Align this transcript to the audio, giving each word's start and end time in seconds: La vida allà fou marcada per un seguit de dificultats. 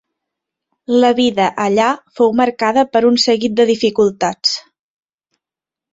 La 1.03 1.11
vida 1.19 1.49
allà 1.65 1.89
fou 2.21 2.33
marcada 2.41 2.85
per 2.97 3.05
un 3.13 3.23
seguit 3.27 3.57
de 3.61 3.67
dificultats. 3.75 4.59